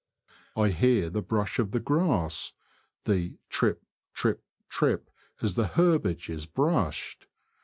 [0.55, 2.53] I hear the brush of the grass,
[3.03, 3.83] the trip,
[4.15, 5.11] trip, trip,
[5.43, 7.27] as the herbage is brushed.